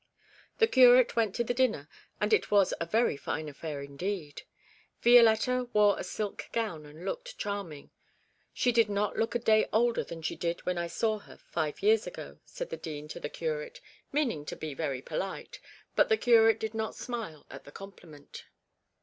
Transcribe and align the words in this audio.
The 0.57 0.67
curate 0.67 1.15
went 1.15 1.35
to 1.35 1.43
the 1.43 1.53
dinner, 1.53 1.87
and 2.19 2.33
it 2.33 2.49
was 2.49 2.73
a 2.81 2.87
very 2.87 3.15
fine 3.15 3.47
affair 3.47 3.81
indeed. 3.83 4.41
Violetta 5.03 5.69
wore 5.73 5.99
a 5.99 6.03
silk 6.03 6.49
gown 6.51 6.87
and 6.87 7.05
looked 7.05 7.37
charming. 7.37 7.91
She 8.51 8.71
does 8.71 8.89
not 8.89 9.19
look 9.19 9.35
a 9.35 9.37
day 9.37 9.69
older 9.71 10.03
than 10.03 10.23
she 10.23 10.35
did 10.35 10.65
when 10.65 10.79
I 10.79 10.87
saw 10.87 11.19
her 11.19 11.37
five 11.37 11.83
years 11.83 12.07
ago,' 12.07 12.39
said 12.45 12.71
the 12.71 12.77
dean 12.77 13.09
to 13.09 13.19
the 13.19 13.29
curate, 13.29 13.79
meaning 14.11 14.43
to 14.45 14.55
be 14.55 14.73
very 14.73 15.03
polite, 15.03 15.59
but 15.95 16.09
the 16.09 16.17
curate 16.17 16.59
did 16.59 16.73
not 16.73 16.95
smile 16.95 17.45
at 17.51 17.65
the 17.65 17.71
compliment. 17.71 18.45